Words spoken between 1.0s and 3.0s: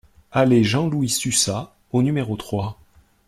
Sussat au numéro trois